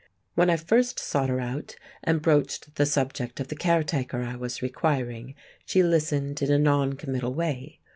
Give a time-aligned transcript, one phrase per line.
[0.33, 4.63] When I first sought her out and broached the subject of the caretaker I was
[4.63, 7.79] requiring, she listened in a non committal way.